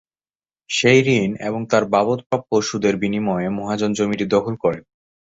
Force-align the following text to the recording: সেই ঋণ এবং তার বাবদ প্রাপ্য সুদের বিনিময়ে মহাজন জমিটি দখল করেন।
সেই 0.69 0.99
ঋণ 1.17 1.31
এবং 1.47 1.61
তার 1.71 1.83
বাবদ 1.93 2.19
প্রাপ্য 2.27 2.51
সুদের 2.61 2.95
বিনিময়ে 2.97 3.47
মহাজন 3.59 3.91
জমিটি 3.93 4.25
দখল 4.27 4.55
করেন। 4.63 4.83